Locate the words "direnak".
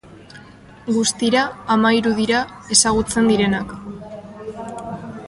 3.33-3.77